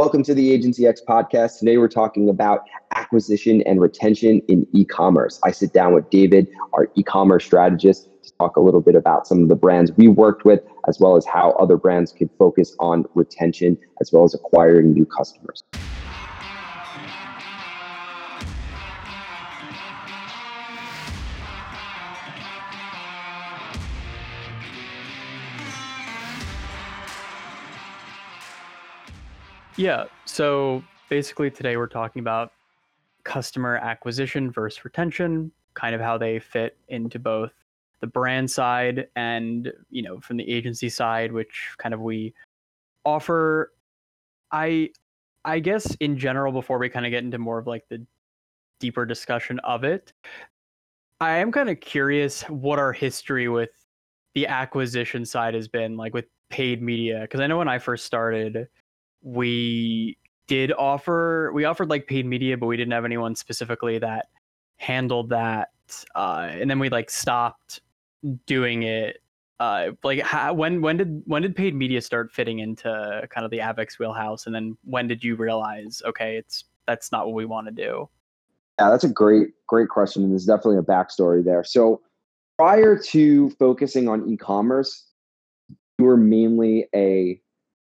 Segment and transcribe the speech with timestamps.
[0.00, 1.60] Welcome to the Agency X podcast.
[1.60, 2.64] Today we're talking about
[2.96, 5.38] acquisition and retention in e commerce.
[5.44, 9.28] I sit down with David, our e commerce strategist, to talk a little bit about
[9.28, 12.74] some of the brands we worked with, as well as how other brands could focus
[12.80, 15.62] on retention as well as acquiring new customers.
[29.76, 30.04] Yeah.
[30.24, 32.52] So basically, today we're talking about
[33.24, 37.52] customer acquisition versus retention, kind of how they fit into both
[38.00, 42.34] the brand side and, you know, from the agency side, which kind of we
[43.04, 43.72] offer.
[44.52, 44.90] I,
[45.44, 48.04] I guess in general, before we kind of get into more of like the
[48.78, 50.12] deeper discussion of it,
[51.20, 53.70] I am kind of curious what our history with
[54.34, 57.22] the acquisition side has been like with paid media.
[57.22, 58.68] Because I know when I first started,
[59.24, 64.26] we did offer we offered like paid media, but we didn't have anyone specifically that
[64.76, 65.70] handled that.
[66.14, 67.80] Uh, and then we like stopped
[68.46, 69.20] doing it.
[69.58, 73.50] Uh, like how, when when did when did paid media start fitting into kind of
[73.50, 74.46] the Avex wheelhouse?
[74.46, 78.08] And then when did you realize okay, it's that's not what we want to do?
[78.78, 81.64] Yeah, that's a great great question, and there's definitely a backstory there.
[81.64, 82.02] So
[82.58, 85.06] prior to focusing on e-commerce,
[85.98, 87.40] we were mainly a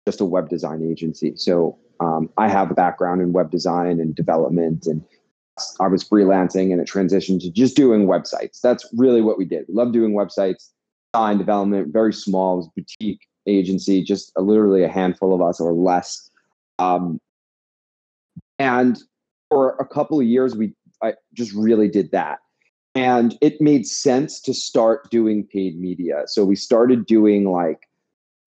[0.10, 1.34] just a web design agency.
[1.36, 5.04] So um, I have a background in web design and development, and
[5.80, 8.60] I was freelancing and it transitioned to just doing websites.
[8.62, 9.66] That's really what we did.
[9.68, 10.70] We love doing websites,
[11.14, 16.32] design, development, very small, boutique agency, just a, literally a handful of us or less.
[16.80, 17.20] Um,
[18.58, 18.98] and
[19.50, 22.40] for a couple of years, we I just really did that.
[22.96, 26.24] And it made sense to start doing paid media.
[26.26, 27.89] So we started doing like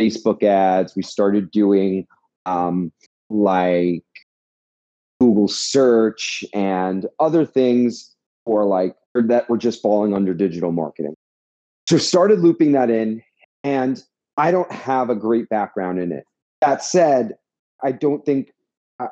[0.02, 0.96] Facebook ads.
[0.96, 2.06] We started doing
[2.46, 2.92] um,
[3.30, 4.04] like
[5.20, 8.14] Google search and other things
[8.44, 11.14] for like that were just falling under digital marketing.
[11.88, 13.22] So started looping that in,
[13.62, 14.02] and
[14.36, 16.24] I don't have a great background in it.
[16.60, 17.36] That said,
[17.82, 18.52] I don't think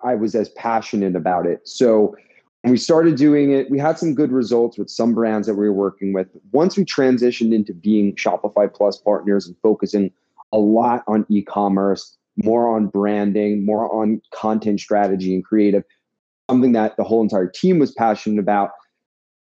[0.05, 1.61] I was as passionate about it.
[1.69, 2.17] So
[2.65, 5.75] we started doing it, we had some good results with some brands that we were
[5.75, 6.29] working with.
[6.53, 10.11] Once we transitioned into being Shopify Plus partners and focusing
[10.53, 15.85] a lot on e-commerce, more on branding, more on content strategy and creative,
[16.51, 18.71] something that the whole entire team was passionate about,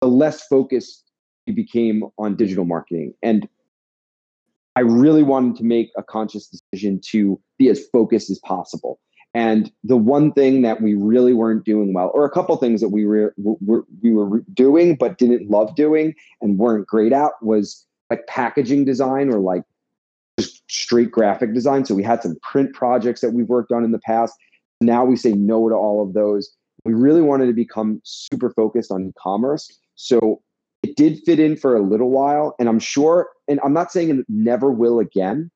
[0.01, 1.05] the less focused
[1.47, 3.15] we became on digital marketing.
[3.23, 3.49] And
[4.77, 9.01] I really wanted to make a conscious decision to be as focused as possible.
[9.35, 12.89] And the one thing that we really weren't doing well, or a couple things that
[12.89, 17.87] we were, were we were doing but didn't love doing and weren't great at, was
[18.11, 19.63] like packaging design or like
[20.41, 21.85] just straight graphic design.
[21.85, 24.35] So we had some print projects that we've worked on in the past.
[24.81, 26.55] Now we say no to all of those.
[26.85, 29.71] We really wanted to become super focused on e-commerce.
[29.97, 30.41] So
[30.83, 32.55] it did fit in for a little while.
[32.59, 35.51] And I'm sure, and I'm not saying it never will again,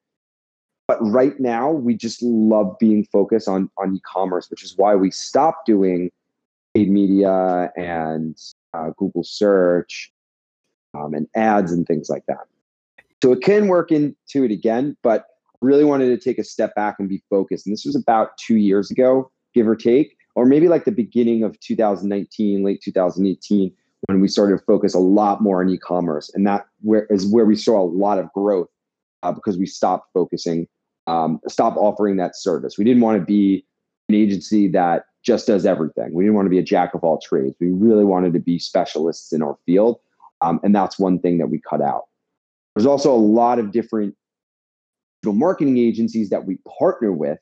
[0.86, 5.10] but right now we just love being focused on on e-commerce, which is why we
[5.10, 6.10] stopped doing
[6.74, 8.38] paid media and
[8.74, 10.12] uh, Google search
[10.92, 12.46] um, and ads and things like that.
[13.24, 15.24] So it can work into it again, but
[15.62, 17.66] really wanted to take a step back and be focused.
[17.66, 21.42] And this was about two years ago, give or take, or maybe like the beginning
[21.42, 23.72] of 2019, late 2018,
[24.08, 26.30] when we started to focus a lot more on e-commerce.
[26.34, 28.68] And that where, is where we saw a lot of growth
[29.22, 30.68] uh, because we stopped focusing,
[31.06, 32.76] um, stopped offering that service.
[32.76, 33.64] We didn't want to be
[34.10, 36.12] an agency that just does everything.
[36.12, 37.56] We didn't want to be a jack of all trades.
[37.58, 39.98] We really wanted to be specialists in our field.
[40.42, 42.02] Um, and that's one thing that we cut out.
[42.74, 44.14] There's also a lot of different
[45.22, 47.38] digital marketing agencies that we partner with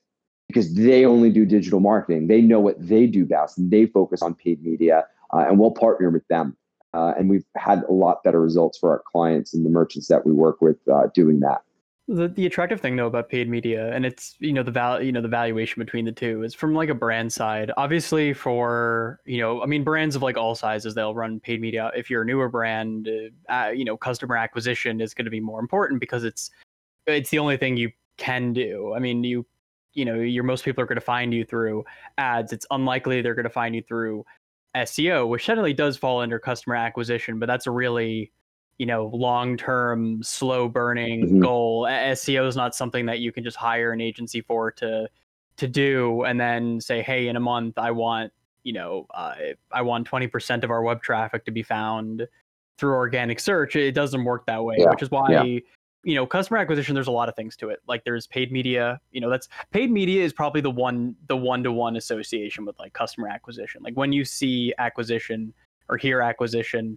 [0.48, 2.28] because they only do digital marketing.
[2.28, 5.70] They know what they do best and they focus on paid media, uh, and we'll
[5.70, 6.56] partner with them.
[6.94, 10.26] Uh, and we've had a lot better results for our clients and the merchants that
[10.26, 11.62] we work with uh, doing that.
[12.12, 15.12] The, the attractive thing though about paid media and it's you know the val you
[15.12, 17.72] know the valuation between the two is from like a brand side.
[17.78, 21.90] Obviously for you know i mean brands of like all sizes they'll run paid media.
[21.96, 23.08] If you're a newer brand
[23.48, 26.50] uh, you know customer acquisition is going to be more important because it's
[27.06, 28.92] it's the only thing you can do.
[28.94, 29.46] I mean you
[29.94, 31.82] you know your most people are going to find you through
[32.18, 32.52] ads.
[32.52, 34.24] It's unlikely they're going to find you through
[34.76, 38.32] seo which generally does fall under customer acquisition but that's a really
[38.78, 41.40] you know long term slow burning mm-hmm.
[41.40, 45.08] goal seo is not something that you can just hire an agency for to
[45.56, 48.32] to do and then say hey in a month i want
[48.64, 49.34] you know uh,
[49.70, 52.26] i want 20% of our web traffic to be found
[52.78, 54.90] through organic search it doesn't work that way yeah.
[54.90, 55.42] which is why yeah.
[55.42, 58.98] you know customer acquisition there's a lot of things to it like there's paid media
[59.10, 62.78] you know that's paid media is probably the one the one to one association with
[62.78, 65.52] like customer acquisition like when you see acquisition
[65.88, 66.96] or hear acquisition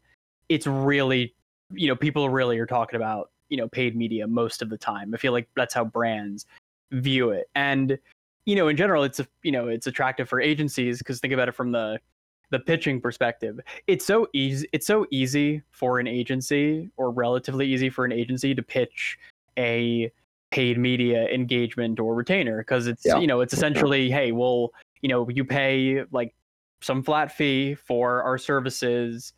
[0.49, 1.33] it's really
[1.71, 5.13] you know people really are talking about you know paid media most of the time.
[5.13, 6.45] I feel like that's how brands
[6.91, 7.49] view it.
[7.55, 7.97] And
[8.45, 11.49] you know in general it's a you know it's attractive for agencies because think about
[11.49, 11.99] it from the
[12.51, 13.59] the pitching perspective.
[13.87, 18.53] It's so easy it's so easy for an agency or relatively easy for an agency
[18.53, 19.17] to pitch
[19.57, 20.11] a
[20.51, 23.17] paid media engagement or retainer because it's yeah.
[23.17, 24.71] you know it's essentially hey well
[25.01, 26.33] you know you pay like
[26.81, 29.33] some flat fee for our services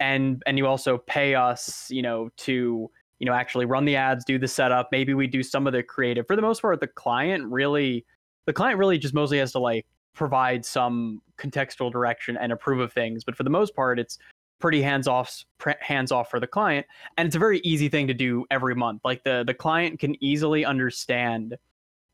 [0.00, 4.24] and and you also pay us you know to you know actually run the ads
[4.24, 4.88] do the setup.
[4.92, 6.26] Maybe we do some of the creative.
[6.26, 8.04] For the most part the client really
[8.46, 12.92] the client really just mostly has to like provide some contextual direction and approve of
[12.92, 13.24] things.
[13.24, 14.18] But for the most part it's
[14.58, 15.44] pretty hands off
[15.80, 16.86] hands off for the client.
[17.16, 19.02] And it's a very easy thing to do every month.
[19.04, 21.56] Like the the client can easily understand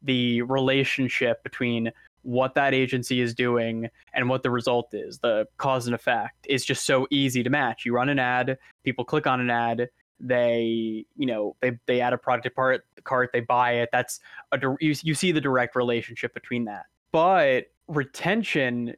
[0.02, 5.18] the relationship between what that agency is doing and what the result is.
[5.18, 7.84] The cause and effect is just so easy to match.
[7.84, 9.88] You run an ad people click on an ad
[10.22, 13.88] they you know they they add a product to part the cart they buy it.
[13.92, 14.20] That's
[14.52, 16.86] a you, you see the direct relationship between that.
[17.10, 18.94] But retention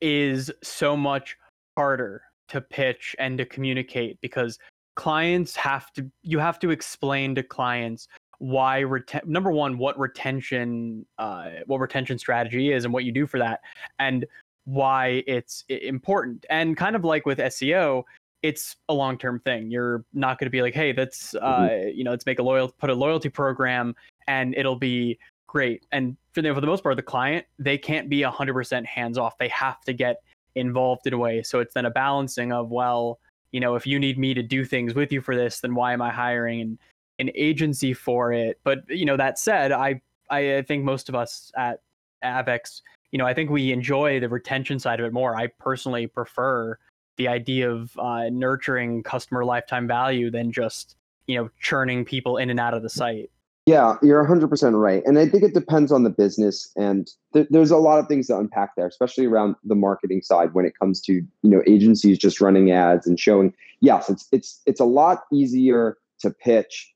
[0.00, 1.36] is so much
[1.76, 4.58] harder to pitch and to communicate because
[4.96, 8.08] clients have to you have to explain to clients
[8.38, 13.26] why reten- number one what retention uh, what retention strategy is and what you do
[13.26, 13.60] for that
[13.98, 14.26] and
[14.64, 16.44] why it's important.
[16.50, 18.04] And kind of like with seo
[18.42, 19.68] it's a long-term thing.
[19.68, 21.98] You're not going to be like hey that's uh, mm-hmm.
[21.98, 23.94] you know let's make a loyal put a loyalty program
[24.26, 25.86] and it'll be great.
[25.90, 29.36] And for the, for the most part the client they can't be 100% hands off
[29.38, 30.22] they have to get
[30.54, 31.42] involved in a way.
[31.42, 33.18] So it's then a balancing of well
[33.50, 35.92] you know if you need me to do things with you for this then why
[35.92, 36.60] am i hiring?
[36.60, 36.78] And
[37.18, 38.58] an agency for it.
[38.64, 40.00] But you know, that said, I
[40.30, 41.80] I think most of us at
[42.24, 42.82] Avex,
[43.12, 45.36] you know, I think we enjoy the retention side of it more.
[45.36, 46.78] I personally prefer
[47.16, 52.50] the idea of uh, nurturing customer lifetime value than just you know churning people in
[52.50, 53.30] and out of the site.
[53.66, 55.02] Yeah, you're 100% right.
[55.04, 56.72] And I think it depends on the business.
[56.74, 60.54] And th- there's a lot of things to unpack there, especially around the marketing side
[60.54, 63.52] when it comes to, you know, agencies just running ads and showing.
[63.80, 66.90] Yes, it's it's it's a lot easier to pitch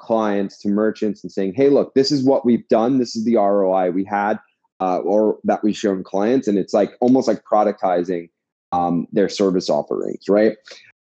[0.00, 2.98] clients to merchants and saying, hey, look, this is what we've done.
[2.98, 4.38] This is the ROI we had
[4.80, 6.48] uh, or that we've shown clients.
[6.48, 8.30] And it's like almost like productizing
[8.72, 10.56] um, their service offerings, right?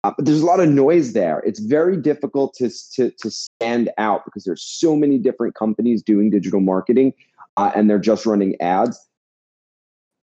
[0.04, 1.40] Uh, but there's a lot of noise there.
[1.40, 6.30] It's very difficult to, to, to stand out because there's so many different companies doing
[6.30, 7.14] digital marketing
[7.58, 9.06] uh, and they're just running ads.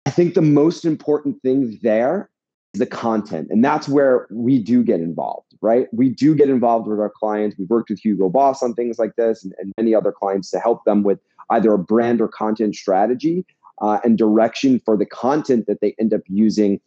[0.04, 2.28] I think the most important thing there
[2.74, 3.48] is the content.
[3.50, 5.86] And that's where we do get involved, right?
[5.92, 7.56] We do get involved with our clients.
[7.56, 10.58] We've worked with Hugo Boss on things like this and, and many other clients to
[10.58, 11.20] help them with
[11.50, 13.46] either a brand or content strategy
[13.80, 16.80] uh, and direction for the content that they end up using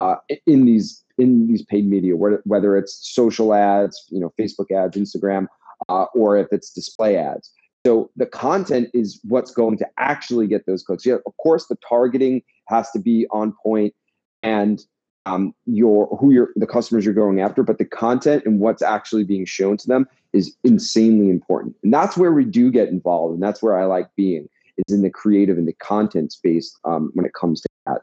[0.00, 0.16] uh,
[0.46, 5.48] in these in these paid media, whether it's social ads, you know, Facebook ads, Instagram,
[5.88, 7.50] uh, or if it's display ads.
[7.84, 11.04] So the content is what's going to actually get those clicks.
[11.04, 13.94] Yeah, of course, the targeting has to be on point,
[14.44, 14.80] and
[15.28, 19.24] um, your who you're the customers you're going after, but the content and what's actually
[19.24, 21.76] being shown to them is insanely important.
[21.82, 24.48] And that's where we do get involved, and that's where I like being
[24.86, 28.02] is in the creative and the content space um, when it comes to that.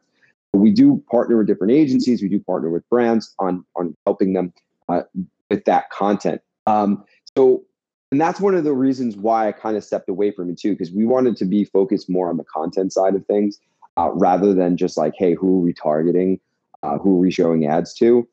[0.54, 2.21] We do partner with different agencies.
[2.21, 4.54] We do partner with brands on on helping them
[4.88, 5.04] uh,
[5.50, 6.42] with that content.
[6.68, 7.04] Um,
[7.38, 7.64] so,
[8.11, 10.71] and that's one of the reasons why I kind of stepped away from it too,
[10.71, 13.59] because we wanted to be focused more on the content side of things
[13.97, 16.40] uh, rather than just like, hey, who are we targeting?
[16.85, 18.27] Uh, who are we showing ads to?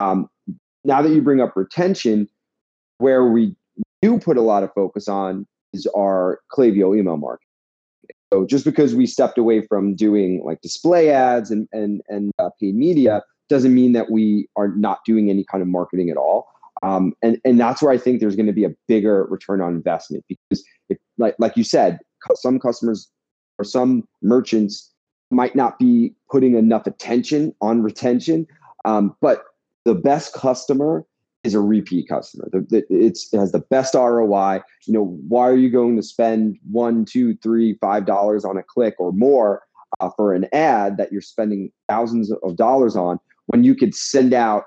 [0.00, 0.28] Um,
[0.84, 2.28] now that you bring up retention,
[2.98, 3.54] where we
[4.02, 7.44] do put a lot of focus on is our Klaviyo email marketing.
[8.32, 12.50] So just because we stepped away from doing like display ads and and and uh,
[12.60, 16.46] paid media doesn't mean that we are not doing any kind of marketing at all.
[16.82, 19.74] Um, and and that's where I think there's going to be a bigger return on
[19.74, 21.98] investment because, if, like like you said,
[22.34, 23.10] some customers
[23.58, 24.92] or some merchants
[25.30, 28.46] might not be putting enough attention on retention.
[28.84, 29.44] Um, but
[29.84, 31.04] the best customer
[31.44, 32.48] is a repeat customer.
[32.50, 34.60] The, the, it has the best ROI.
[34.86, 38.62] You know, why are you going to spend one, two, three, five dollars on a
[38.62, 39.62] click or more
[40.00, 44.34] uh, for an ad that you're spending thousands of dollars on when you could send
[44.34, 44.64] out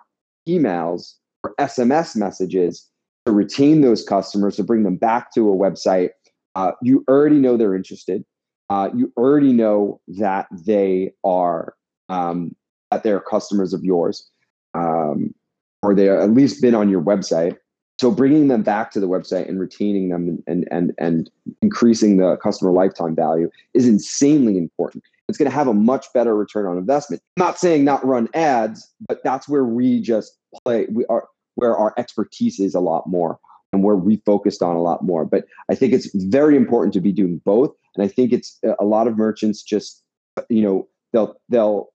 [0.47, 2.87] emails or SMS messages
[3.25, 6.09] to retain those customers to bring them back to a website?
[6.55, 8.23] Uh, you already know they're interested
[8.71, 11.75] uh, you already know that they are
[12.07, 12.55] um,
[12.89, 14.29] that they're customers of yours,
[14.73, 15.35] um,
[15.83, 17.57] or they have at least been on your website.
[17.99, 21.29] So bringing them back to the website and retaining them and and and
[21.61, 25.03] increasing the customer lifetime value is insanely important.
[25.27, 27.21] It's going to have a much better return on investment.
[27.37, 30.87] I'm not saying not run ads, but that's where we just play.
[30.89, 33.37] We are where our expertise is a lot more
[33.73, 35.25] and where we focused on a lot more.
[35.25, 37.75] But I think it's very important to be doing both.
[37.95, 40.03] And I think it's uh, a lot of merchants just
[40.49, 41.89] you know they'll they'll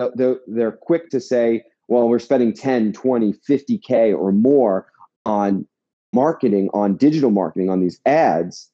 [0.00, 4.86] uh, they're, they're quick to say well we're spending 10 20 50k or more
[5.24, 5.66] on
[6.12, 8.70] marketing, on digital marketing, on these ads,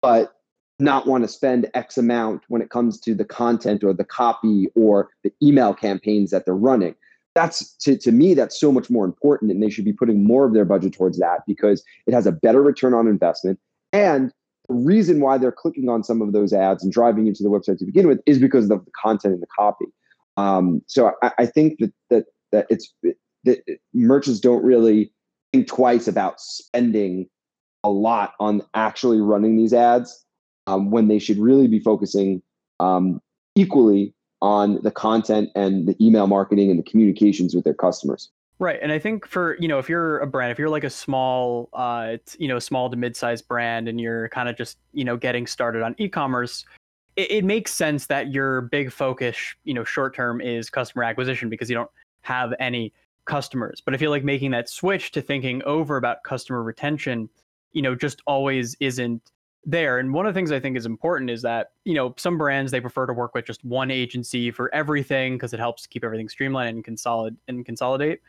[0.00, 0.34] but
[0.78, 4.68] not want to spend X amount when it comes to the content or the copy
[4.74, 6.94] or the email campaigns that they're running.
[7.34, 9.50] That's to, to me, that's so much more important.
[9.50, 12.32] And they should be putting more of their budget towards that because it has a
[12.32, 13.58] better return on investment.
[13.92, 14.32] And
[14.72, 17.78] reason why they're clicking on some of those ads and driving you to the website
[17.78, 19.86] to begin with is because of the content and the copy.
[20.36, 22.92] Um, so I, I, think that that that it's
[23.44, 23.62] that
[23.92, 25.12] merchants don't really
[25.52, 27.28] think twice about spending
[27.84, 30.24] a lot on actually running these ads
[30.66, 32.42] um, when they should really be focusing
[32.80, 33.20] um,
[33.54, 38.30] equally on the content and the email marketing and the communications with their customers.
[38.62, 40.90] Right, and I think for you know if you're a brand, if you're like a
[40.90, 45.16] small, uh, you know, small to mid-sized brand, and you're kind of just you know
[45.16, 46.64] getting started on e-commerce,
[47.16, 51.48] it, it makes sense that your big focus, you know, short term is customer acquisition
[51.48, 51.90] because you don't
[52.20, 52.92] have any
[53.24, 53.82] customers.
[53.84, 57.28] But I feel like making that switch to thinking over about customer retention,
[57.72, 59.32] you know, just always isn't
[59.64, 59.98] there.
[59.98, 62.70] And one of the things I think is important is that, you know, some brands
[62.70, 66.28] they prefer to work with just one agency for everything because it helps keep everything
[66.28, 68.20] streamlined and consolidate and consolidate.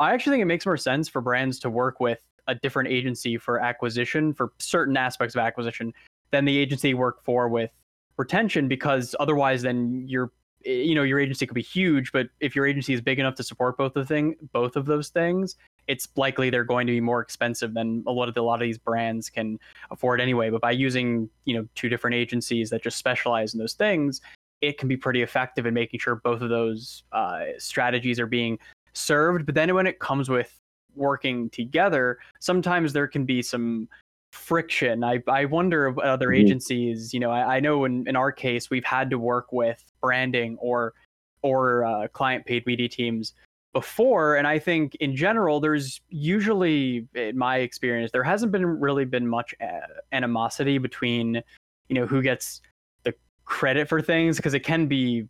[0.00, 3.36] I actually think it makes more sense for brands to work with a different agency
[3.36, 5.92] for acquisition for certain aspects of acquisition
[6.32, 7.70] than the agency work for with
[8.16, 10.32] retention because otherwise then you're
[10.66, 13.34] Eh, you know your agency could be huge but if your agency is big enough
[13.34, 17.00] to support both of thing both of those things it's likely they're going to be
[17.00, 19.58] more expensive than a lot of the, a lot of these brands can
[19.90, 20.50] afford anyway.
[20.50, 24.20] But by using you know two different agencies that just specialize in those things
[24.60, 28.58] it can be pretty effective in making sure both of those uh, strategies are being
[28.92, 30.58] served but then when it comes with
[30.94, 33.88] working together sometimes there can be some
[34.32, 35.02] friction.
[35.04, 36.46] I, I wonder what other mm-hmm.
[36.46, 39.82] agencies, you know, I, I, know in, in our case, we've had to work with
[40.00, 40.94] branding or
[41.42, 43.32] or uh, client paid media teams
[43.72, 44.36] before.
[44.36, 49.26] And I think in general, there's usually, in my experience, there hasn't been really been
[49.26, 51.42] much uh, animosity between,
[51.88, 52.60] you know, who gets
[53.04, 53.14] the
[53.46, 55.26] credit for things because it can be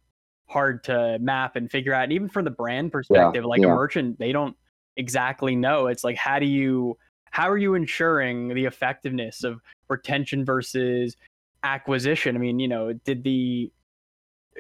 [0.51, 2.05] hard to map and figure out.
[2.05, 3.69] And even from the brand perspective, yeah, like yeah.
[3.69, 4.57] a merchant, they don't
[4.97, 5.87] exactly know.
[5.87, 6.99] It's like, how do you
[7.31, 11.17] how are you ensuring the effectiveness of retention versus
[11.63, 12.37] acquisition?
[12.37, 13.73] I mean, you know, did the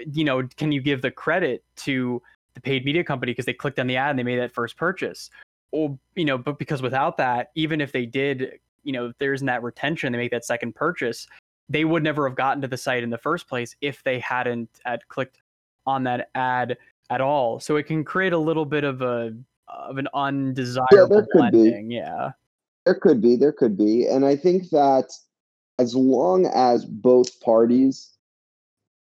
[0.06, 2.22] you know, can you give the credit to
[2.54, 4.76] the paid media company because they clicked on the ad and they made that first
[4.76, 5.28] purchase?
[5.72, 9.34] Or, you know, but because without that, even if they did, you know, if there
[9.34, 11.26] isn't that retention, they make that second purchase,
[11.68, 14.68] they would never have gotten to the site in the first place if they hadn't
[14.84, 15.38] had clicked
[15.86, 16.76] on that ad
[17.10, 17.60] at all.
[17.60, 19.34] So it can create a little bit of a
[19.68, 21.90] of an undesirable yeah, could blending.
[21.90, 22.32] Yeah.
[22.86, 24.06] There could be, there could be.
[24.06, 25.12] And I think that
[25.78, 28.10] as long as both parties,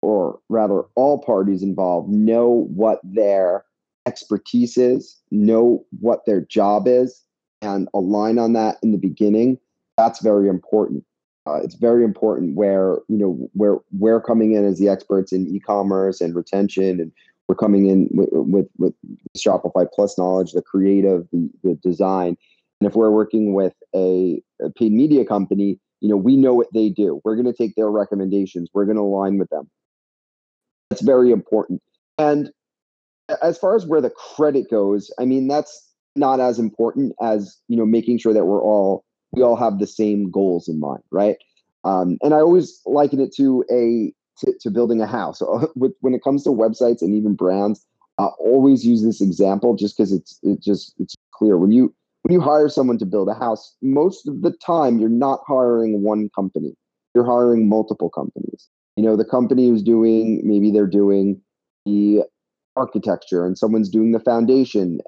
[0.03, 3.65] or rather all parties involved, know what their
[4.07, 7.23] expertise is, know what their job is,
[7.63, 9.59] and align on that in the beginning,
[9.97, 11.05] that's very important.
[11.47, 15.47] Uh, it's very important where you know where we're coming in as the experts in
[15.47, 17.13] e-commerce and retention, and
[17.49, 18.95] we're coming in with with, with
[19.37, 22.37] Shopify Plus knowledge, the creative, the, the design,
[22.81, 26.69] and if we're working with a, a paid media company, you know, we know what
[26.75, 27.21] they do.
[27.25, 28.69] We're going to take their recommendations.
[28.75, 29.71] We're going to align with them.
[30.91, 31.83] That's very important.
[32.19, 32.51] And
[33.43, 37.77] as far as where the credit goes, I mean, that's not as important as, you
[37.77, 41.37] know, making sure that we're all, we all have the same goals in mind, right?
[41.85, 45.39] Um, and I always liken it to a, to, to building a house.
[45.39, 47.87] So when it comes to websites and even brands,
[48.19, 51.59] I always use this example just because it's, it just, it's clear.
[51.59, 55.09] When you, when you hire someone to build a house, most of the time you're
[55.09, 56.75] not hiring one company.
[57.15, 58.69] You're hiring multiple companies.
[58.97, 61.41] You know, the company who's doing maybe they're doing
[61.85, 62.25] the
[62.75, 65.01] architecture and someone's doing the foundation.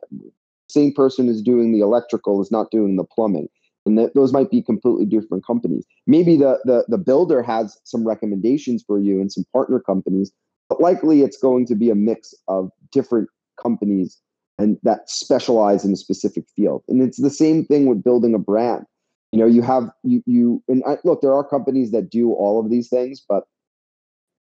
[0.68, 3.48] Same person is doing the electrical is not doing the plumbing.
[3.88, 5.86] And that those might be completely different companies.
[6.06, 10.30] Maybe the, the the builder has some recommendations for you and some partner companies,
[10.68, 13.30] but likely it's going to be a mix of different
[13.60, 14.20] companies
[14.58, 16.82] and that specialize in a specific field.
[16.86, 18.84] And it's the same thing with building a brand.
[19.32, 22.60] You know, you have you you and I, look, there are companies that do all
[22.60, 23.44] of these things, but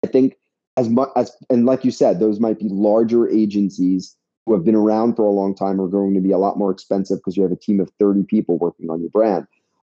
[0.05, 0.37] I think
[0.77, 4.75] as much as and like you said, those might be larger agencies who have been
[4.75, 7.43] around for a long time are going to be a lot more expensive because you
[7.43, 9.47] have a team of 30 people working on your brand.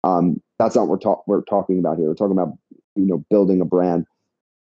[0.03, 2.08] Um, that's not what we're, talk- we're talking about here.
[2.08, 2.58] We're talking about
[2.96, 4.05] you know building a brand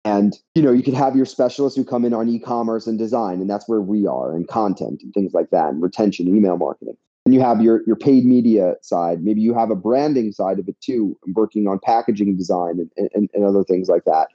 [0.06, 3.42] and you know you could have your specialists who come in on e-commerce and design
[3.42, 6.96] and that's where we are and content and things like that and retention email marketing
[7.26, 10.68] and you have your your paid media side maybe you have a branding side of
[10.68, 14.28] it too working on packaging design and, and, and other things like that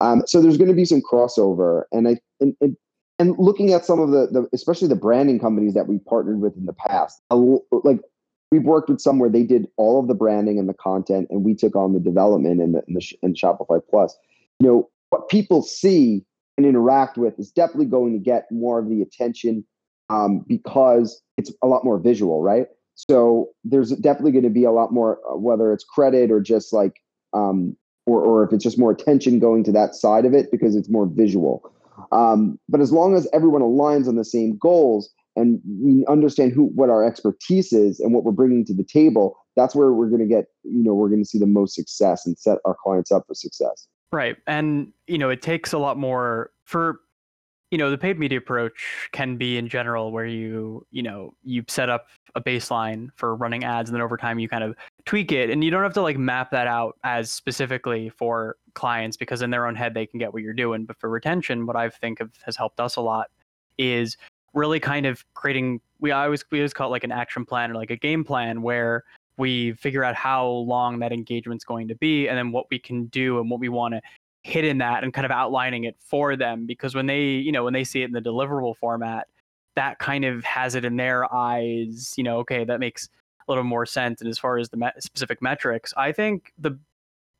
[0.00, 2.76] um, so there's going to be some crossover and i and, and,
[3.20, 6.56] and looking at some of the, the especially the branding companies that we partnered with
[6.56, 8.00] in the past like
[8.50, 11.44] we've worked with some where they did all of the branding and the content, and
[11.44, 14.16] we took on the development and the, and, the, and Shopify Plus.
[14.58, 16.24] You know, what people see
[16.56, 19.64] and interact with is definitely going to get more of the attention
[20.10, 22.66] um, because it's a lot more visual, right?
[22.96, 26.72] So there's definitely going to be a lot more, uh, whether it's credit or just
[26.72, 27.00] like,
[27.32, 30.74] um, or, or if it's just more attention going to that side of it because
[30.76, 31.72] it's more visual.
[32.12, 36.64] Um, but as long as everyone aligns on the same goals, and we understand who
[36.74, 40.20] what our expertise is and what we're bringing to the table that's where we're going
[40.20, 43.10] to get you know we're going to see the most success and set our clients
[43.12, 43.86] up for success.
[44.12, 44.36] Right.
[44.46, 47.00] And you know it takes a lot more for
[47.70, 51.64] you know the paid media approach can be in general where you you know you
[51.68, 55.32] set up a baseline for running ads and then over time you kind of tweak
[55.32, 59.42] it and you don't have to like map that out as specifically for clients because
[59.42, 60.84] in their own head they can get what you're doing.
[60.84, 63.30] But for retention what i think of, has helped us a lot
[63.78, 64.16] is
[64.52, 67.74] really kind of creating we always we always call it like an action plan or
[67.74, 69.04] like a game plan where
[69.36, 73.06] we figure out how long that engagement's going to be and then what we can
[73.06, 74.00] do and what we want to
[74.42, 77.64] hit in that and kind of outlining it for them because when they you know
[77.64, 79.28] when they see it in the deliverable format
[79.76, 83.08] that kind of has it in their eyes you know okay that makes
[83.48, 84.20] a little more sense.
[84.20, 86.78] And as far as the me- specific metrics i think the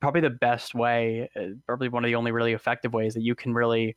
[0.01, 3.35] probably the best way uh, probably one of the only really effective ways that you
[3.35, 3.97] can really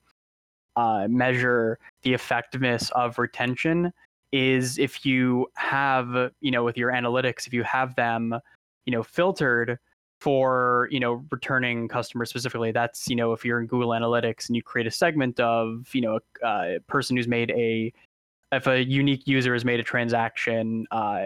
[0.76, 3.92] uh, measure the effectiveness of retention
[4.32, 8.34] is if you have you know with your analytics if you have them
[8.86, 9.78] you know filtered
[10.24, 14.56] for you know returning customers specifically that's you know if you're in google analytics and
[14.56, 17.92] you create a segment of you know a, a person who's made a
[18.54, 21.26] if a unique user has made a transaction uh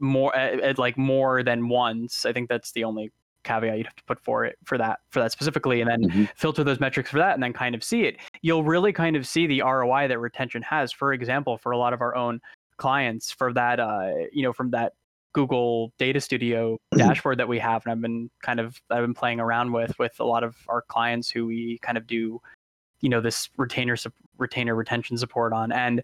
[0.00, 3.12] more at, like more than once i think that's the only
[3.44, 6.24] caveat you'd have to put for it for that for that specifically and then mm-hmm.
[6.34, 9.26] filter those metrics for that and then kind of see it you'll really kind of
[9.26, 12.40] see the roi that retention has for example for a lot of our own
[12.78, 14.94] clients for that uh you know from that
[15.38, 19.38] google data studio dashboard that we have and i've been kind of i've been playing
[19.38, 22.40] around with with a lot of our clients who we kind of do
[23.00, 23.96] you know this retainer
[24.38, 25.72] retainer retention support on.
[25.72, 26.02] And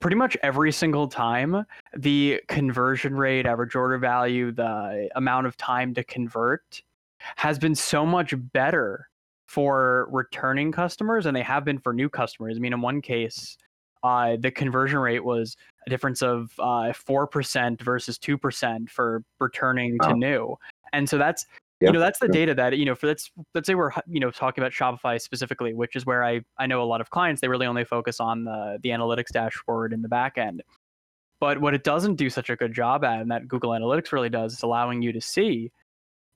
[0.00, 1.64] pretty much every single time
[1.96, 6.82] the conversion rate average order value the amount of time to convert
[7.36, 9.08] has been so much better
[9.46, 12.56] for returning customers and they have been for new customers.
[12.56, 13.56] I mean in one case
[14.02, 15.56] uh, the conversion rate was
[15.86, 20.08] a difference of uh, 4% versus 2% for returning wow.
[20.08, 20.56] to new.
[20.92, 21.46] And so that's
[21.80, 24.30] you know that's the data that you know for let's let's say we're you know
[24.30, 27.48] talking about shopify specifically which is where i i know a lot of clients they
[27.48, 30.62] really only focus on the the analytics dashboard in the back end.
[31.40, 34.28] But what it doesn't do such a good job at and that google analytics really
[34.28, 35.70] does is allowing you to see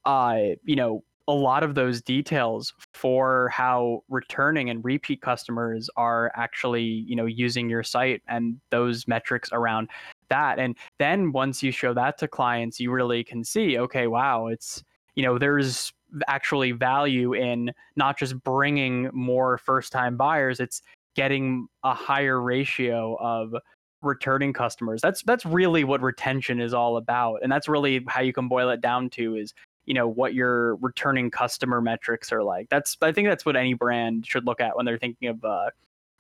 [0.05, 6.33] uh you know a lot of those details for how returning and repeat customers are
[6.35, 9.89] actually you know using your site and those metrics around
[10.31, 10.59] that.
[10.59, 14.83] And then once you show that to clients you really can see okay wow it's
[15.15, 15.93] you know there's
[16.27, 20.83] actually value in not just bringing more first time buyers it's
[21.15, 23.55] getting a higher ratio of
[24.03, 25.01] returning customers.
[25.01, 27.41] That's that's really what retention is all about.
[27.43, 29.55] And that's really how you can boil it down to is
[29.87, 32.69] you know what your returning customer metrics are like.
[32.71, 35.71] That's i think that's what any brand should look at when they're thinking of uh,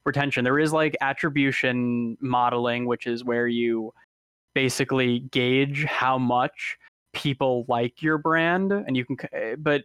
[0.04, 0.44] retention.
[0.44, 3.92] There is like attribution modeling which is where you
[4.54, 6.76] basically gauge how much
[7.12, 9.84] people like your brand and you can eh, but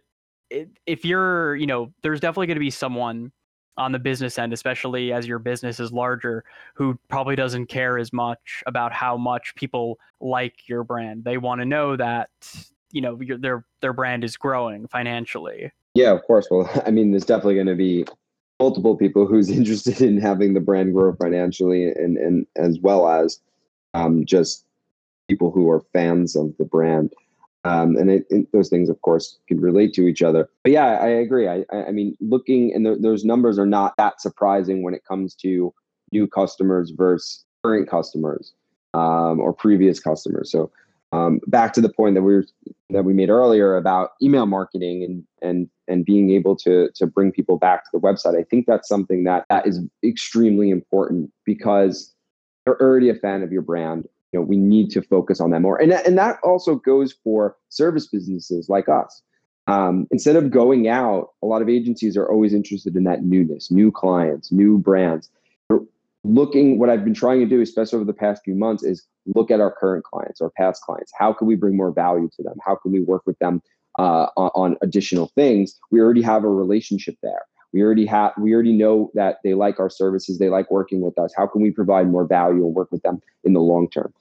[0.50, 3.30] if you're you know there's definitely going to be someone
[3.76, 8.12] on the business end especially as your business is larger who probably doesn't care as
[8.12, 11.24] much about how much people like your brand.
[11.24, 12.30] They want to know that
[12.92, 17.10] you know your, their their brand is growing financially yeah of course well i mean
[17.10, 18.04] there's definitely going to be
[18.60, 23.40] multiple people who's interested in having the brand grow financially and and as well as
[23.94, 24.64] um, just
[25.28, 27.12] people who are fans of the brand.
[27.64, 30.48] Um, and it, it, those things, of course, can relate to each other.
[30.62, 31.48] But yeah, I, agree.
[31.48, 35.34] I, I mean, looking and th- those numbers are not that surprising when it comes
[35.36, 35.74] to
[36.12, 38.54] new customers versus current customers
[38.94, 40.50] um, or previous customers.
[40.50, 40.70] So
[41.12, 42.46] um, back to the point that we were,
[42.90, 47.32] that we made earlier about email marketing and and and being able to to bring
[47.32, 48.38] people back to the website.
[48.38, 52.14] I think that's something that that is extremely important because
[52.64, 54.06] they're already a fan of your brand.
[54.32, 55.80] You know, we need to focus on that more.
[55.80, 59.22] And, and that also goes for service businesses like us.
[59.68, 63.70] Um, instead of going out, a lot of agencies are always interested in that newness,
[63.70, 65.30] new clients, new brands.
[66.28, 69.50] Looking, what I've been trying to do, especially over the past few months, is look
[69.50, 71.12] at our current clients, our past clients.
[71.18, 72.54] How can we bring more value to them?
[72.64, 73.62] How can we work with them
[73.98, 75.78] uh, on, on additional things?
[75.90, 77.42] We already have a relationship there.
[77.72, 81.18] We already have we already know that they like our services, they like working with
[81.18, 81.34] us.
[81.36, 84.12] How can we provide more value and work with them in the long term?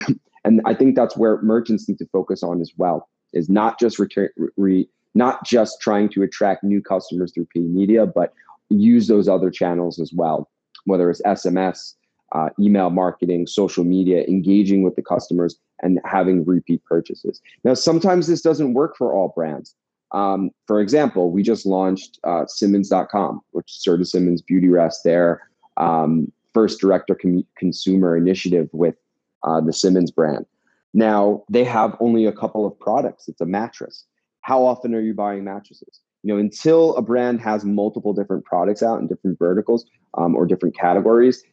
[0.44, 3.08] and I think that's where merchants need to focus on as well.
[3.34, 8.06] Is not just return, re, not just trying to attract new customers through paid media,
[8.06, 8.32] but
[8.70, 10.48] use those other channels as well,
[10.86, 11.94] whether it's SMS,
[12.32, 17.40] uh, email marketing, social media, engaging with the customers, and having repeat purchases.
[17.64, 19.74] Now, sometimes this doesn't work for all brands.
[20.12, 25.42] Um, for example, we just launched uh, Simmons.com, which is Serta Simmons Beauty Rest, their
[25.76, 28.94] um, first direct to consumer initiative with
[29.42, 30.46] uh, the Simmons brand.
[30.94, 33.28] Now, they have only a couple of products.
[33.28, 34.06] It's a mattress.
[34.40, 36.00] How often are you buying mattresses?
[36.26, 39.86] You know, until a brand has multiple different products out in different verticals
[40.18, 41.44] um, or different categories,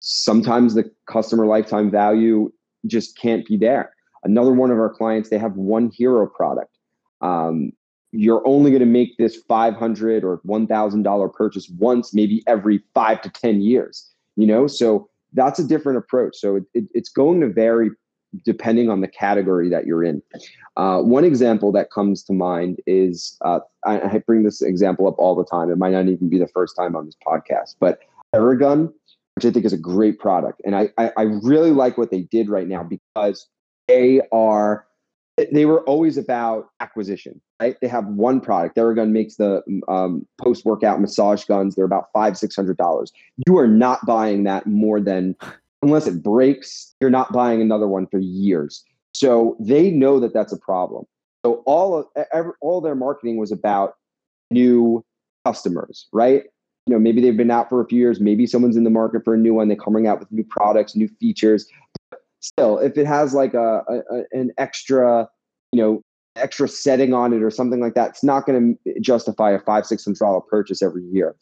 [0.00, 2.52] sometimes the customer lifetime value
[2.84, 3.94] just can't be there.
[4.24, 6.76] Another one of our clients, they have one hero product.
[7.20, 7.70] Um,
[8.10, 13.30] you're only going to make this 500 or $1000 purchase once maybe every five to
[13.30, 17.48] 10 years you know so that's a different approach so it, it, it's going to
[17.48, 17.90] vary
[18.44, 20.22] depending on the category that you're in
[20.76, 25.14] uh, one example that comes to mind is uh, I, I, bring this example up
[25.18, 28.00] all the time it might not even be the first time on this podcast but
[28.34, 28.92] Theragun
[29.34, 32.22] which i think is a great product and I, I, I really like what they
[32.22, 33.48] did right now because
[33.86, 34.86] they are
[35.52, 37.76] they were always about acquisition, right?
[37.80, 38.76] They have one product.
[38.76, 41.74] Theragun makes the um, post workout massage guns.
[41.74, 43.12] They're about five, six hundred dollars.
[43.46, 45.36] You are not buying that more than,
[45.82, 48.84] unless it breaks, you're not buying another one for years.
[49.12, 51.04] So they know that that's a problem.
[51.44, 53.94] So all of every, all their marketing was about
[54.50, 55.04] new
[55.44, 56.44] customers, right?
[56.86, 58.20] You know, maybe they've been out for a few years.
[58.20, 59.68] Maybe someone's in the market for a new one.
[59.68, 61.66] They're coming out with new products, new features
[62.40, 65.28] still if it has like a, a, an extra
[65.72, 66.02] you know
[66.36, 69.84] extra setting on it or something like that it's not going to justify a five
[69.84, 71.34] six hundred dollar purchase every year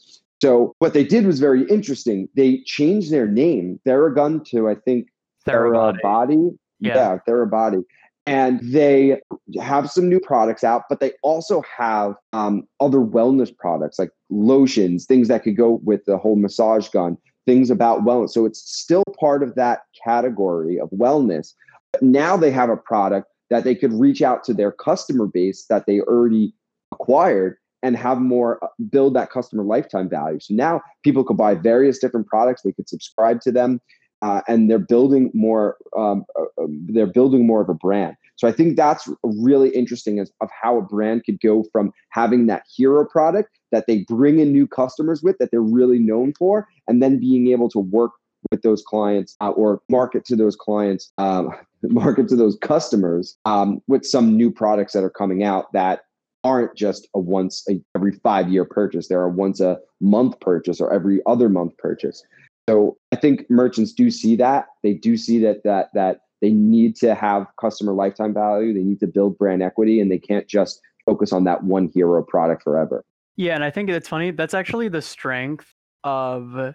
[0.42, 5.08] so what they did was very interesting they changed their name theragun to i think
[5.46, 6.94] therabody, body yeah.
[6.94, 7.82] yeah therabody
[8.28, 9.20] and they
[9.60, 15.06] have some new products out but they also have um, other wellness products like lotions
[15.06, 18.30] things that could go with the whole massage gun things about wellness.
[18.30, 21.54] So it's still part of that category of wellness.
[21.92, 25.64] But now they have a product that they could reach out to their customer base
[25.70, 26.52] that they already
[26.92, 30.40] acquired and have more uh, build that customer lifetime value.
[30.40, 33.80] So now people could buy various different products, they could subscribe to them,
[34.22, 35.76] uh, and they're building more.
[35.96, 38.16] Um, uh, um, they're building more of a brand.
[38.34, 42.46] So I think that's really interesting as, of how a brand could go from having
[42.46, 46.66] that hero product that they bring in new customers with that they're really known for,
[46.88, 48.12] and then being able to work
[48.50, 51.50] with those clients uh, or market to those clients, um,
[51.82, 56.00] market to those customers um, with some new products that are coming out that
[56.46, 59.08] aren't just a once a, every five year purchase.
[59.08, 62.22] They're a once a month purchase or every other month purchase.
[62.70, 64.66] So I think merchants do see that.
[64.84, 68.72] They do see that that that they need to have customer lifetime value.
[68.72, 72.22] They need to build brand equity, and they can't just focus on that one hero
[72.22, 73.04] product forever.
[73.36, 74.30] Yeah, and I think it's funny.
[74.30, 76.74] That's actually the strength of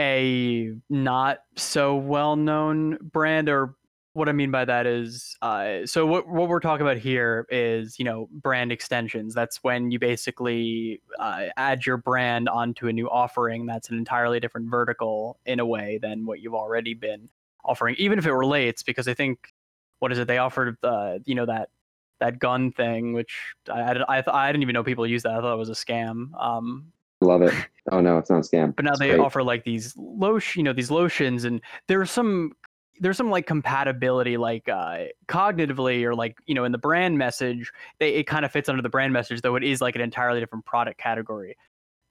[0.00, 3.76] a not so well known brand or
[4.12, 7.98] what I mean by that is, uh, so what what we're talking about here is,
[7.98, 9.34] you know, brand extensions.
[9.34, 14.40] That's when you basically uh, add your brand onto a new offering that's an entirely
[14.40, 17.28] different vertical in a way than what you've already been
[17.64, 18.82] offering, even if it relates.
[18.82, 19.52] Because I think,
[20.00, 20.26] what is it?
[20.26, 21.70] They offered, uh, you know, that
[22.18, 25.32] that gun thing, which I I, I, I didn't even know people use that.
[25.32, 26.34] I thought it was a scam.
[26.40, 27.54] Um, Love it.
[27.90, 28.76] Oh no, it's not a scam.
[28.76, 29.20] But now it's they great.
[29.20, 32.52] offer like these lotion, you know, these lotions, and there's some
[33.00, 37.72] there's some like compatibility, like uh, cognitively or like you know in the brand message,
[37.98, 40.38] they, it kind of fits under the brand message, though it is like an entirely
[40.38, 41.56] different product category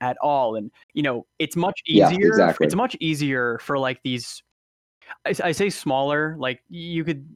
[0.00, 0.56] at all.
[0.56, 2.10] And you know, it's much easier.
[2.10, 2.66] Yeah, exactly.
[2.66, 4.42] It's much easier for like these.
[5.24, 7.28] I, I say smaller, like you could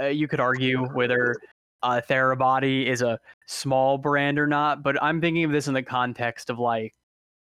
[0.00, 1.36] uh, you could argue whether
[1.82, 5.82] uh, Therabody is a small brand or not, but I'm thinking of this in the
[5.82, 6.94] context of like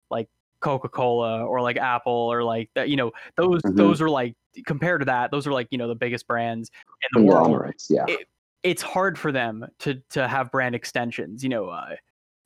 [0.10, 0.28] like
[0.62, 2.90] Coca-Cola or like Apple or like that.
[2.90, 3.76] You know, those mm-hmm.
[3.76, 6.72] those are like compared to that, those are like you know the biggest brands
[7.14, 7.74] in the world.
[7.90, 8.28] Yeah, it,
[8.64, 11.44] it's hard for them to to have brand extensions.
[11.44, 11.96] You know, uh,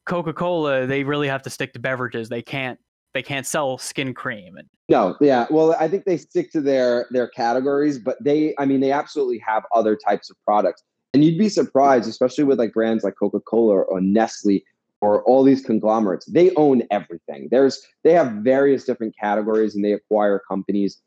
[0.06, 2.30] Coca-Cola they really have to stick to beverages.
[2.30, 2.80] They can't
[3.16, 7.08] they can't sell skin cream and no yeah well i think they stick to their
[7.10, 11.40] their categories but they i mean they absolutely have other types of products and you'd
[11.40, 14.60] be surprised especially with like brands like coca-cola or nestle
[15.06, 17.48] or all these conglomerates they own everything.
[17.52, 21.00] There's they have various different categories and they acquire companies.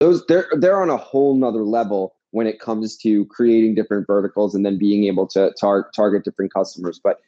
[0.00, 4.54] Those they're they're on a whole nother level when it comes to creating different verticals
[4.54, 7.00] and then being able to tar- target different customers.
[7.02, 7.20] But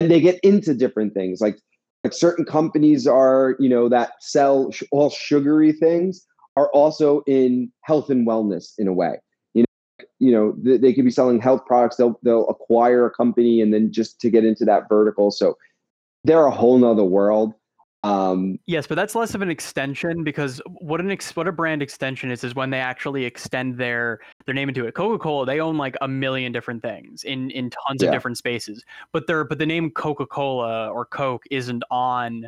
[0.00, 1.58] they get into different things like
[2.02, 7.70] like certain companies are you know that sell sh- all sugary things are also in
[7.82, 9.16] health and wellness in a way
[10.18, 13.72] you know th- they could be selling health products they'll they'll acquire a company and
[13.72, 15.56] then just to get into that vertical so
[16.24, 17.54] they're a whole nother world
[18.06, 21.82] um, yes, but that's less of an extension because what an ex- what a brand
[21.82, 24.94] extension is is when they actually extend their their name into it.
[24.94, 28.08] Coca Cola they own like a million different things in in tons yeah.
[28.08, 32.46] of different spaces, but they're but the name Coca Cola or Coke isn't on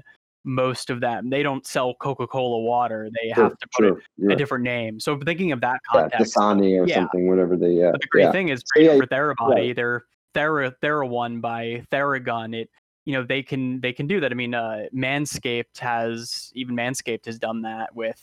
[0.49, 1.31] most of them.
[1.31, 3.11] They don't sell Coca Cola water.
[3.13, 4.33] They sure, have to put sure, yeah.
[4.33, 4.99] a different name.
[4.99, 6.95] So thinking of that context, yeah, Dasani or yeah.
[6.95, 7.73] something, whatever they.
[7.73, 7.93] Yeah.
[7.93, 12.57] But the great thing is, so, for Therabody, they're Thera Theraone by Theragun.
[12.57, 12.71] It
[13.05, 14.33] you know they can they can do that.
[14.33, 18.21] I mean, uh, Manscaped has even Manscaped has done that with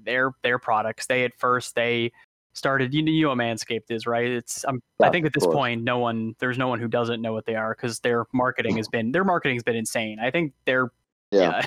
[0.00, 1.06] their their products.
[1.06, 2.12] They at first they
[2.52, 2.92] started.
[2.92, 4.26] You know, you know what Manscaped is, right?
[4.26, 7.32] It's um, I think at this point, no one there's no one who doesn't know
[7.32, 10.18] what they are because their marketing has been their marketing has been insane.
[10.20, 10.90] I think they're
[11.32, 11.64] yeah,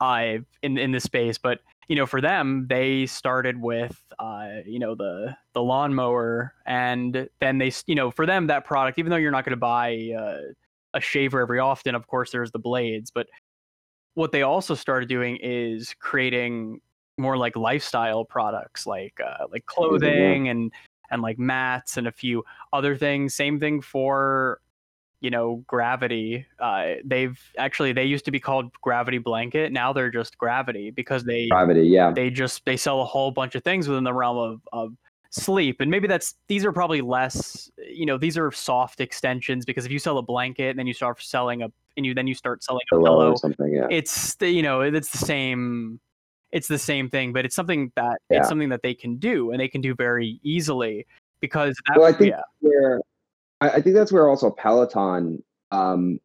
[0.00, 4.78] uh, in in this space, but you know, for them, they started with, uh, you
[4.78, 9.16] know, the the lawnmower, and then they, you know, for them that product, even though
[9.16, 10.38] you're not going to buy uh,
[10.94, 11.94] a shaver every often.
[11.94, 13.26] Of course, there's the blades, but
[14.14, 16.80] what they also started doing is creating
[17.18, 20.72] more like lifestyle products, like uh, like clothing and
[21.10, 23.34] and like mats and a few other things.
[23.34, 24.60] Same thing for
[25.24, 30.10] you know gravity uh, they've actually they used to be called gravity blanket now they're
[30.10, 33.88] just gravity because they gravity yeah they just they sell a whole bunch of things
[33.88, 34.92] within the realm of, of
[35.30, 39.86] sleep and maybe that's these are probably less you know these are soft extensions because
[39.86, 42.34] if you sell a blanket and then you start selling a and you then you
[42.34, 45.98] start selling a pillow, or something yeah it's the, you know it's the same
[46.52, 48.40] it's the same thing but it's something that yeah.
[48.40, 51.06] it's something that they can do and they can do very easily
[51.40, 52.42] because that, well, I think yeah.
[52.60, 53.00] where
[53.60, 56.20] I, think that's where also Peloton um,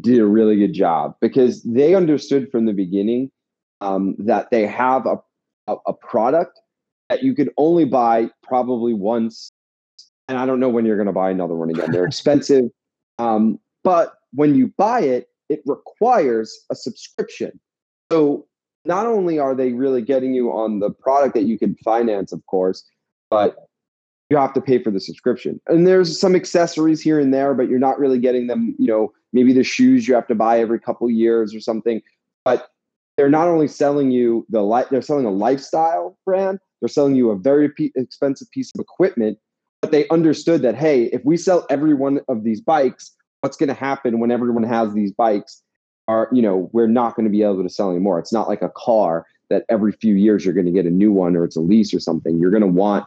[0.00, 3.30] did a really good job because they understood from the beginning
[3.80, 5.16] um, that they have a,
[5.66, 6.58] a, a product
[7.08, 9.50] that you could only buy probably once.
[10.28, 11.92] And I don't know when you're going to buy another one again.
[11.92, 12.64] They're expensive.
[13.18, 17.58] Um, but when you buy it, it requires a subscription.
[18.12, 18.46] So
[18.84, 22.44] not only are they really getting you on the product that you can finance, of
[22.44, 22.84] course,
[23.30, 23.65] but
[24.30, 25.60] you have to pay for the subscription.
[25.68, 29.12] And there's some accessories here and there, but you're not really getting them, you know,
[29.32, 32.02] maybe the shoes you have to buy every couple years or something.
[32.44, 32.68] But
[33.16, 37.30] they're not only selling you the light, they're selling a lifestyle brand, they're selling you
[37.30, 39.38] a very p- expensive piece of equipment,
[39.80, 43.68] but they understood that hey, if we sell every one of these bikes, what's going
[43.68, 45.62] to happen when everyone has these bikes?
[46.08, 48.18] Are you know we're not going to be able to sell anymore.
[48.18, 51.12] It's not like a car that every few years you're going to get a new
[51.12, 52.38] one or it's a lease or something.
[52.38, 53.06] You're going to want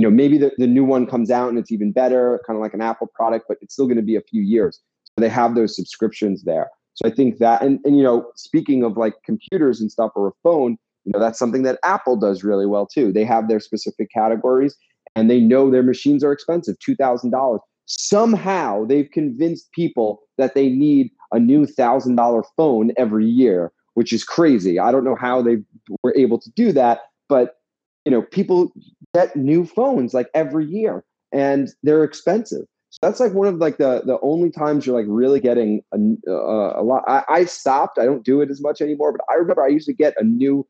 [0.00, 2.62] you know maybe the, the new one comes out and it's even better, kind of
[2.62, 4.80] like an Apple product, but it's still going to be a few years.
[5.04, 6.70] So they have those subscriptions there.
[6.94, 10.28] So I think that, and, and you know, speaking of like computers and stuff or
[10.28, 13.12] a phone, you know, that's something that Apple does really well too.
[13.12, 14.74] They have their specific categories
[15.14, 17.58] and they know their machines are expensive, $2,000.
[17.84, 24.24] Somehow they've convinced people that they need a new $1,000 phone every year, which is
[24.24, 24.78] crazy.
[24.78, 25.58] I don't know how they
[26.02, 27.56] were able to do that, but
[28.04, 28.72] you know, people
[29.14, 32.66] get new phones like every year and they're expensive.
[32.90, 35.96] So that's like one of like the the only times you're like really getting a,
[36.28, 37.04] uh, a lot.
[37.06, 37.98] I, I stopped.
[37.98, 39.12] I don't do it as much anymore.
[39.12, 40.66] But I remember I used to get a new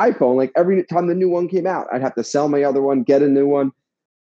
[0.00, 1.88] iPhone like every time the new one came out.
[1.92, 3.72] I'd have to sell my other one, get a new one.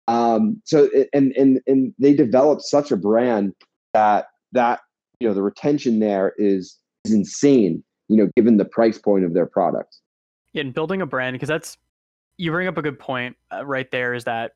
[0.07, 3.55] Um, so and and and they developed such a brand
[3.93, 4.81] that that
[5.19, 7.83] you know the retention there is is insane.
[8.09, 10.01] You know, given the price point of their products.
[10.53, 11.77] Yeah, and building a brand because that's
[12.37, 14.14] you bring up a good point uh, right there.
[14.14, 14.53] Is that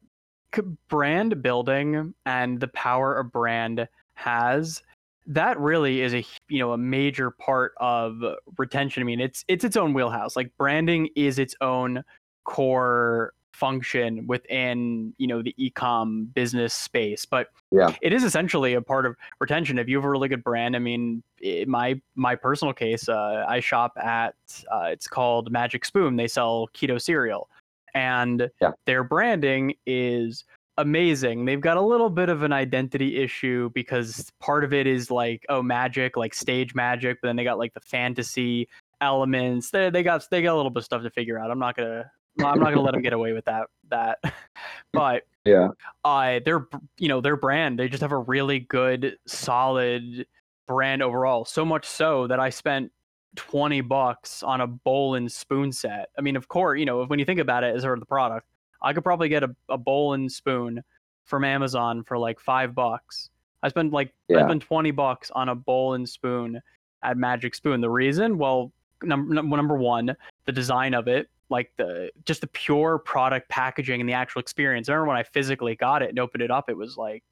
[0.88, 4.82] brand building and the power a brand has
[5.26, 8.22] that really is a you know a major part of
[8.58, 9.02] retention.
[9.02, 10.36] I mean, it's it's its own wheelhouse.
[10.36, 12.04] Like branding is its own
[12.44, 18.82] core function within you know the ecom business space but yeah it is essentially a
[18.82, 22.34] part of retention if you have a really good brand i mean in my my
[22.36, 24.34] personal case uh, i shop at
[24.70, 27.48] uh, it's called magic spoon they sell keto cereal
[27.96, 28.72] and yeah.
[28.85, 30.44] their branding is
[30.76, 31.46] amazing.
[31.46, 35.44] They've got a little bit of an identity issue because part of it is like
[35.48, 38.68] oh magic, like stage magic, but then they got like the fantasy
[39.00, 39.70] elements.
[39.70, 41.50] They they got they got a little bit of stuff to figure out.
[41.50, 44.18] I'm not gonna I'm not gonna let them get away with that that.
[44.92, 45.68] but yeah,
[46.04, 46.66] uh, their
[46.98, 50.26] you know their brand they just have a really good solid
[50.68, 51.46] brand overall.
[51.46, 52.92] So much so that I spent
[53.34, 56.10] 20 bucks on a bowl and spoon set.
[56.18, 58.06] I mean, of course, you know, when you think about it as sort of the
[58.06, 58.46] product,
[58.82, 60.82] I could probably get a, a bowl and spoon
[61.24, 63.30] from Amazon for like five bucks.
[63.62, 64.44] I spent like yeah.
[64.44, 66.60] I spent 20 bucks on a bowl and spoon
[67.02, 67.80] at Magic Spoon.
[67.80, 72.98] The reason, well, number number one, the design of it, like the just the pure
[72.98, 74.88] product packaging and the actual experience.
[74.88, 77.22] I remember when I physically got it and opened it up, it was like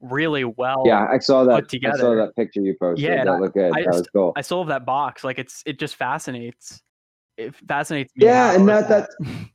[0.00, 0.82] really well.
[0.86, 1.68] Yeah, I saw that.
[1.72, 3.04] I saw that picture you posted.
[3.04, 3.72] Yeah, that looked good.
[3.74, 4.32] I, that was cool.
[4.36, 5.24] I still have that box.
[5.24, 6.82] Like it's it just fascinates.
[7.36, 8.26] It fascinates me.
[8.26, 9.10] Yeah, and that that.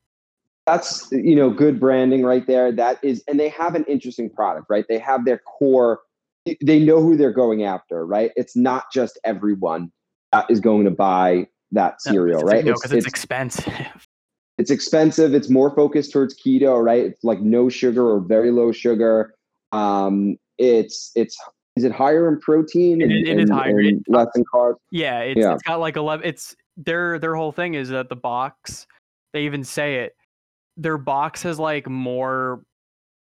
[0.66, 4.66] that's you know good branding right there that is and they have an interesting product
[4.70, 6.00] right they have their core
[6.62, 9.92] they know who they're going after right it's not just everyone
[10.32, 14.08] that is going to buy that cereal no, right because it's, it's, expensive
[14.58, 18.72] it's expensive it's more focused towards keto right it's like no sugar or very low
[18.72, 19.35] sugar
[19.76, 21.38] um, it's it's
[21.76, 24.76] is it higher in protein and, it, it is higher and less in carbs?
[24.92, 25.54] Yeah, it's, yeah.
[25.54, 26.26] it's got like eleven.
[26.26, 28.88] It's their their whole thing is that the box.
[29.34, 30.16] They even say it.
[30.78, 32.64] Their box has like more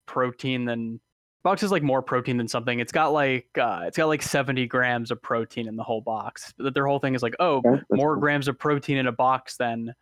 [0.06, 1.00] protein than
[1.44, 2.80] box is like more protein than something.
[2.80, 6.54] It's got like uh, it's got like 70 grams of protein in the whole box.
[6.58, 8.22] That their whole thing is like, oh, okay, more cool.
[8.22, 9.94] grams of protein in a box than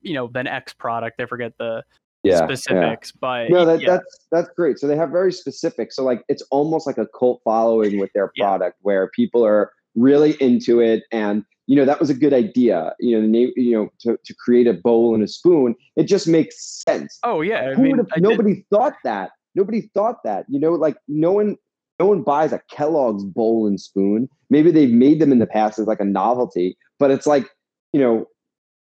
[0.00, 1.20] you know than X product.
[1.20, 1.84] I forget the
[2.22, 3.18] yeah, specifics, yeah.
[3.20, 3.90] but no, that, yeah.
[3.90, 4.78] that's that's great.
[4.78, 5.92] So they have very specific.
[5.92, 10.32] So like it's almost like a cult following with their product where people are really
[10.40, 13.72] into it and you know that was a good idea you know the name you
[13.72, 17.72] know to, to create a bowl and a spoon it just makes sense oh yeah
[17.76, 18.64] I mean, nobody did.
[18.70, 21.56] thought that nobody thought that you know like no one
[21.98, 25.78] no one buys a kellogg's bowl and spoon maybe they've made them in the past
[25.78, 27.48] as like a novelty but it's like
[27.92, 28.26] you know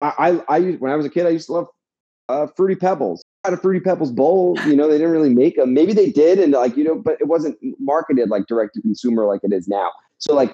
[0.01, 1.67] i i, I when i was a kid i used to love
[2.33, 3.23] uh, Fruity Pebbles.
[3.43, 4.57] Had a Fruity Pebbles bowl.
[4.65, 5.73] You know, they didn't really make them.
[5.73, 9.25] Maybe they did, and like you know, but it wasn't marketed like direct to consumer
[9.25, 9.91] like it is now.
[10.17, 10.53] So like,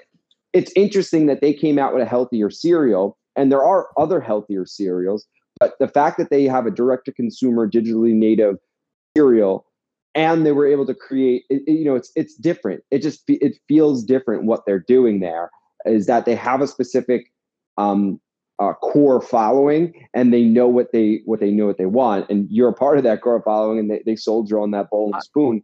[0.53, 4.65] it's interesting that they came out with a healthier cereal, and there are other healthier
[4.65, 5.27] cereals.
[5.59, 8.57] But the fact that they have a direct to consumer, digitally native
[9.15, 9.65] cereal,
[10.15, 12.83] and they were able to create, it, you know, it's it's different.
[12.89, 15.51] It just it feels different what they're doing there.
[15.85, 17.31] Is that they have a specific
[17.77, 18.19] um,
[18.59, 22.47] uh, core following and they know what they what they know what they want and
[22.51, 25.23] you're a part of that core following and they, they soldier on that bowl and
[25.23, 25.63] spoon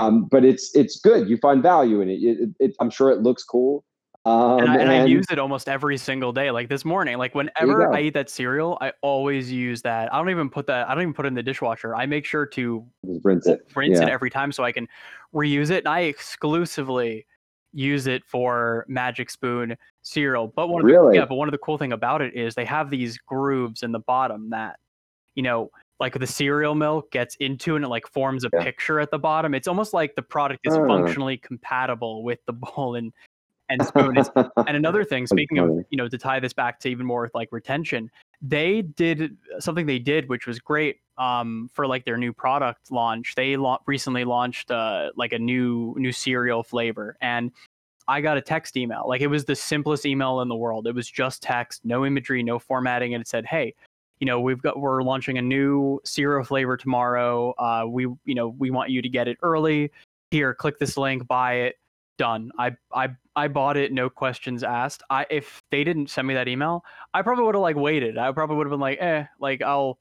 [0.00, 3.22] um, but it's it's good you find value in it, it, it i'm sure it
[3.22, 3.84] looks cool
[4.26, 6.50] um, and, I, and, and, I, use it almost every single day.
[6.50, 10.12] Like this morning, like whenever I eat that cereal, I always use that.
[10.12, 10.88] I don't even put that.
[10.88, 11.94] I don't even put it in the dishwasher.
[11.94, 14.06] I make sure to Just rinse it, rinse yeah.
[14.06, 14.88] it every time so I can
[15.32, 15.84] reuse it.
[15.84, 17.24] And I exclusively
[17.72, 20.46] use it for Magic Spoon cereal.
[20.46, 22.64] But one of the, yeah, but one of the cool thing about it is they
[22.64, 24.78] have these grooves in the bottom that,
[25.34, 28.62] you know, like the cereal milk gets into and it like forms a yeah.
[28.62, 29.54] picture at the bottom.
[29.54, 33.12] It's almost like the product is functionally compatible with the bowl and
[33.68, 34.16] and spoon.
[34.16, 37.22] Is, and another thing, speaking of, you know, to tie this back to even more
[37.22, 42.18] with like retention, they did something they did which was great um, for like their
[42.18, 43.34] new product launch.
[43.34, 47.50] They la- recently launched uh, like a new new cereal flavor, and
[48.08, 49.04] I got a text email.
[49.06, 50.86] Like it was the simplest email in the world.
[50.86, 53.74] It was just text, no imagery, no formatting, and it said, "Hey,
[54.20, 57.52] you know, we've got we're launching a new cereal flavor tomorrow.
[57.58, 59.90] Uh, we you know we want you to get it early.
[60.30, 61.76] Here, click this link, buy it.
[62.18, 62.50] Done.
[62.58, 65.02] I I I bought it, no questions asked.
[65.10, 68.16] I if they didn't send me that email, I probably would have like waited.
[68.16, 69.98] I probably would have been like, eh, like I'll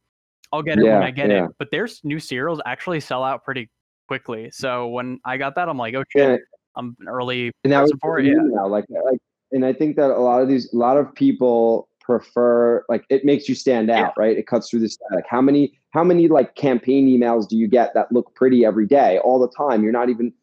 [0.54, 1.46] I'll get it yeah, when I get yeah.
[1.46, 1.52] it.
[1.60, 3.70] But their new cereals actually sell out pretty
[4.08, 4.50] quickly.
[4.52, 6.42] So when I got that, I'm like, oh shit.
[6.76, 8.26] I'm an early and that for it.
[8.26, 8.68] Yeah, now.
[8.68, 9.20] like uh, like,
[9.52, 13.26] and I think that a lot of these, a lot of people prefer like it
[13.26, 14.24] makes you stand out, yeah.
[14.24, 14.38] right?
[14.38, 15.26] It cuts through the static.
[15.28, 19.20] How many how many like campaign emails do you get that look pretty every day,
[19.20, 19.84] all the time?
[19.84, 20.34] You're not even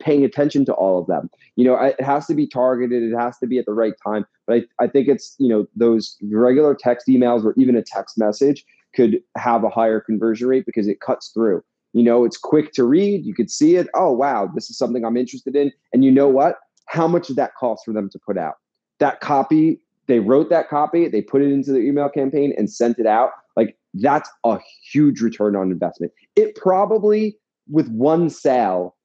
[0.00, 1.28] paying attention to all of them.
[1.56, 3.02] You know, it has to be targeted.
[3.02, 4.24] It has to be at the right time.
[4.46, 8.16] But I, I think it's you know those regular text emails or even a text
[8.18, 11.62] message could have a higher conversion rate because it cuts through.
[11.92, 13.24] You know, it's quick to read.
[13.24, 13.88] You could see it.
[13.94, 15.72] Oh, wow, this is something I'm interested in.
[15.92, 16.56] And you know what?
[16.86, 18.54] How much did that cost for them to put out?
[18.98, 22.98] That copy, they wrote that copy, they put it into the email campaign and sent
[22.98, 23.30] it out.
[23.56, 24.58] Like that's a
[24.90, 26.12] huge return on investment.
[26.36, 27.36] It probably,
[27.68, 28.96] with one sale,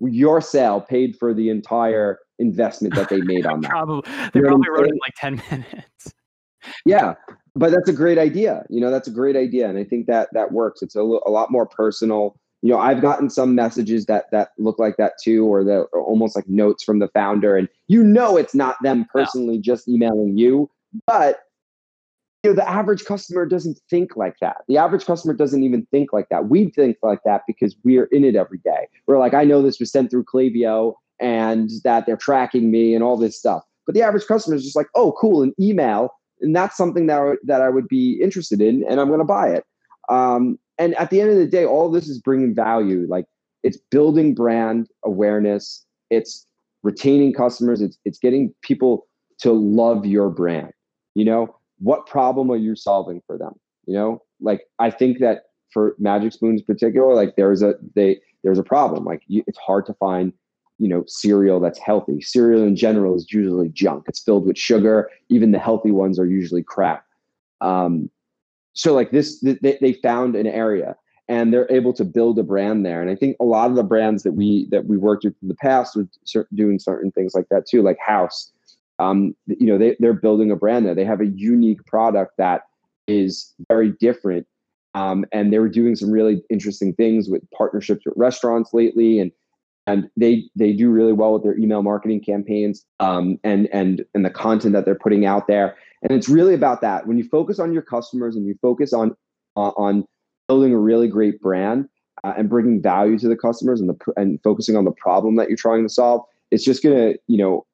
[0.00, 3.70] your sale paid for the entire investment that they made on that.
[3.70, 6.14] probably, they you probably wrote it in like 10 minutes.
[6.84, 7.14] Yeah,
[7.54, 8.64] but that's a great idea.
[8.68, 10.82] You know, that's a great idea, and I think that that works.
[10.82, 12.36] It's a, a lot more personal.
[12.62, 16.02] you know, I've gotten some messages that that look like that too, or that are
[16.02, 19.62] almost like notes from the founder, and you know it's not them personally no.
[19.62, 20.70] just emailing you,
[21.06, 21.40] but
[22.42, 24.58] you know the average customer doesn't think like that.
[24.66, 26.48] The average customer doesn't even think like that.
[26.48, 28.88] We think like that because we're in it every day.
[29.06, 33.04] We're like, I know this was sent through Klaviyo and that they're tracking me and
[33.04, 33.62] all this stuff.
[33.86, 37.38] But the average customer is just like, oh, cool, an email, and that's something that
[37.44, 39.64] that I would be interested in, and I'm going to buy it.
[40.08, 43.06] Um, and at the end of the day, all this is bringing value.
[43.08, 43.26] Like
[43.62, 45.84] it's building brand awareness.
[46.10, 46.46] It's
[46.82, 47.80] retaining customers.
[47.80, 49.06] It's it's getting people
[49.38, 50.72] to love your brand.
[51.14, 53.54] You know, what problem are you solving for them?
[53.86, 58.20] You know, like I think that for Magic Spoons in particular, like there's a they
[58.42, 59.04] there's a problem.
[59.04, 60.32] Like you, it's hard to find
[60.82, 62.20] you know cereal that's healthy.
[62.20, 64.04] Cereal in general is usually junk.
[64.08, 65.08] It's filled with sugar.
[65.28, 67.04] Even the healthy ones are usually crap.
[67.60, 68.10] Um,
[68.74, 70.96] so like this they, they found an area
[71.28, 73.82] and they're able to build a brand there and i think a lot of the
[73.82, 76.08] brands that we that we worked with in the past with
[76.54, 78.50] doing certain things like that too like house
[78.98, 82.62] um, you know they, they're building a brand there they have a unique product that
[83.06, 84.46] is very different
[84.94, 89.32] um, and they were doing some really interesting things with partnerships with restaurants lately and
[89.86, 94.24] and they they do really well with their email marketing campaigns um, and and and
[94.24, 97.06] the content that they're putting out there and it's really about that.
[97.06, 99.16] When you focus on your customers and you focus on
[99.56, 100.04] uh, on
[100.48, 101.88] building a really great brand
[102.24, 105.48] uh, and bringing value to the customers and the and focusing on the problem that
[105.48, 107.64] you're trying to solve, it's just gonna you know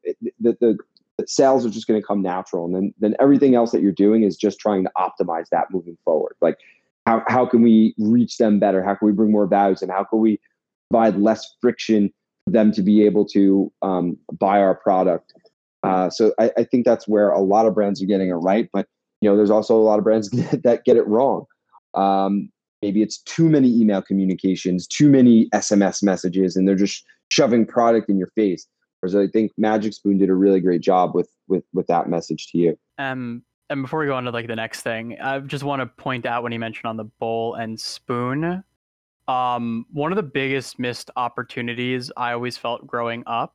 [0.41, 0.77] the the,
[1.17, 4.23] the sales are just gonna come natural, and then then everything else that you're doing
[4.23, 6.35] is just trying to optimize that moving forward.
[6.43, 6.59] Like
[7.07, 8.85] how how can we reach them better?
[8.85, 10.39] How can we bring more value and how can we
[10.91, 12.11] provide less friction
[12.47, 15.33] for them to be able to um, buy our product
[15.83, 18.69] uh, so I, I, think that's where a lot of brands are getting it right,
[18.73, 18.87] but
[19.21, 20.29] you know, there's also a lot of brands
[20.65, 21.45] that get it wrong.
[21.95, 22.51] Um,
[22.83, 28.09] maybe it's too many email communications, too many SMS messages, and they're just shoving product
[28.09, 28.67] in your face.
[29.01, 32.49] Whereas I think Magic Spoon did a really great job with with with that message
[32.49, 32.79] to you.
[32.99, 35.87] Um, and before we go on to like the next thing, I just want to
[35.87, 38.65] point out when you mentioned on the bowl and spoon,
[39.29, 43.55] um, one of the biggest missed opportunities I always felt growing up,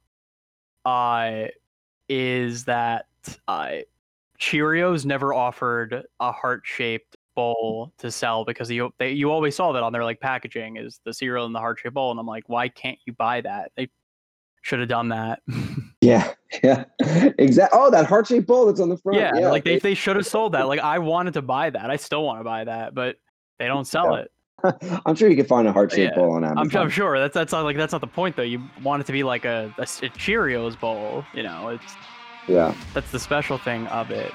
[0.85, 1.45] uh,
[2.07, 3.07] is that
[3.47, 3.77] uh,
[4.39, 9.71] Cheerios never offered a heart shaped bowl to sell because you they, you always saw
[9.71, 12.27] that on their like packaging is the cereal in the heart shaped bowl, and I'm
[12.27, 13.71] like, why can't you buy that?
[13.75, 13.89] They
[14.61, 15.41] should have done that.
[16.01, 16.85] yeah, yeah,
[17.39, 17.79] exactly.
[17.79, 19.19] Oh, that heart shaped bowl that's on the front.
[19.19, 19.49] Yeah, yeah.
[19.49, 20.67] like they they should have sold that.
[20.67, 21.89] Like I wanted to buy that.
[21.89, 23.15] I still want to buy that, but
[23.57, 24.23] they don't sell yeah.
[24.23, 24.31] it.
[25.05, 26.19] I'm sure you can find a heart shaped yeah.
[26.19, 26.77] bowl on Amazon.
[26.77, 28.43] I'm, I'm, sure that's that's not like that's not the point though.
[28.43, 31.69] You want it to be like a, a, a Cheerios bowl, you know?
[31.69, 31.95] It's
[32.47, 32.75] yeah.
[32.93, 34.31] That's the special thing of it.